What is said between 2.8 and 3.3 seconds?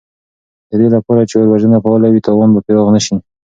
نه شي.